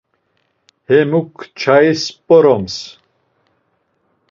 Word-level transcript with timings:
Hemuk 0.87 1.33
çais 1.59 2.01
p̌oroms. 2.25 2.77